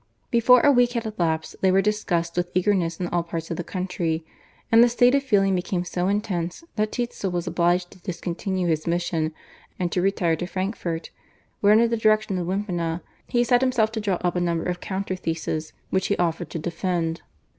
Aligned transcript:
Before 0.31 0.61
a 0.61 0.71
week 0.71 0.93
had 0.93 1.05
elapsed 1.05 1.57
they 1.61 1.69
were 1.71 1.79
discussed 1.83 2.35
with 2.35 2.49
eagerness 2.55 2.99
in 2.99 3.05
all 3.09 3.21
parts 3.21 3.51
of 3.51 3.57
the 3.57 3.63
country, 3.63 4.25
and 4.71 4.83
the 4.83 4.89
state 4.89 5.13
of 5.13 5.21
feeling 5.21 5.53
became 5.53 5.85
so 5.85 6.07
intense 6.07 6.63
that 6.75 6.91
Tetzel 6.93 7.29
was 7.29 7.45
obliged 7.45 7.91
to 7.91 7.99
discontinue 8.01 8.65
his 8.67 8.87
mission, 8.87 9.31
and 9.77 9.91
to 9.91 10.01
retire 10.01 10.35
to 10.37 10.47
Frankfurt, 10.47 11.11
where 11.59 11.73
under 11.73 11.87
the 11.87 11.97
direction 11.97 12.39
of 12.39 12.47
Wimpina, 12.47 13.01
he 13.27 13.43
set 13.43 13.61
himself 13.61 13.91
to 13.91 14.01
draw 14.01 14.15
up 14.21 14.35
a 14.35 14.41
number 14.41 14.63
of 14.67 14.79
counter 14.81 15.15
theses 15.15 15.71
which 15.91 16.07
he 16.07 16.17
offered 16.17 16.49
to 16.49 16.57
defend. 16.57 17.21